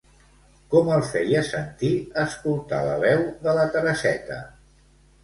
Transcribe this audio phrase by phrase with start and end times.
[0.73, 1.91] Com el feia sentir
[2.21, 4.39] escoltar la veu de la Tereseta?